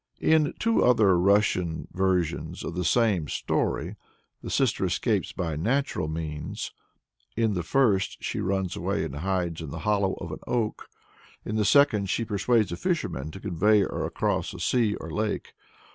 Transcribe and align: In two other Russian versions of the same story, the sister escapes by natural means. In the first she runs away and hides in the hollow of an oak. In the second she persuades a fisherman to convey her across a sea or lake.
In 0.19 0.55
two 0.57 0.83
other 0.83 1.15
Russian 1.15 1.87
versions 1.93 2.63
of 2.63 2.73
the 2.73 2.83
same 2.83 3.27
story, 3.27 3.97
the 4.41 4.49
sister 4.49 4.83
escapes 4.83 5.31
by 5.31 5.55
natural 5.55 6.07
means. 6.07 6.73
In 7.37 7.53
the 7.53 7.61
first 7.61 8.17
she 8.19 8.39
runs 8.39 8.75
away 8.75 9.05
and 9.05 9.17
hides 9.17 9.61
in 9.61 9.69
the 9.69 9.77
hollow 9.85 10.13
of 10.13 10.31
an 10.31 10.39
oak. 10.47 10.87
In 11.45 11.55
the 11.55 11.63
second 11.65 12.09
she 12.09 12.25
persuades 12.25 12.71
a 12.71 12.77
fisherman 12.77 13.29
to 13.29 13.39
convey 13.39 13.81
her 13.81 14.03
across 14.03 14.55
a 14.55 14.59
sea 14.59 14.95
or 14.95 15.11
lake. 15.11 15.53